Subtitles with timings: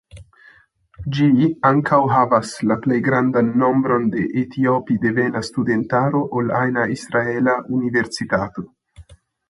[1.17, 1.27] Ĝi
[1.69, 8.71] ankaŭ havas la plej grandan nombron de etiopidevena studentaro ol ajna israela universitato.